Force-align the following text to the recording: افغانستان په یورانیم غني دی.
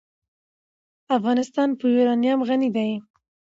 افغانستان 1.17 1.69
په 1.79 1.83
یورانیم 1.93 2.39
غني 2.47 2.69
دی. 2.75 2.89